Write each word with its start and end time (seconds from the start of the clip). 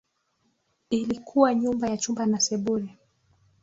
Ilikuwa 0.89 1.55
nyumba 1.55 1.89
ya 1.89 1.97
chumba 1.97 2.25
na 2.25 2.39
sebule 2.39 2.97